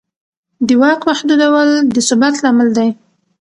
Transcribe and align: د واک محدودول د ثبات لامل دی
د 0.67 0.69
واک 0.81 0.99
محدودول 1.09 1.69
د 1.93 1.95
ثبات 2.07 2.35
لامل 2.43 2.69
دی 2.77 2.89